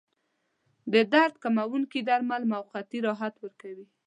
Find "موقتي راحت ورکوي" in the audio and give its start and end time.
2.53-3.85